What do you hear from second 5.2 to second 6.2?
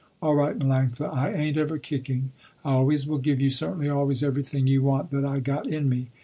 I got in me.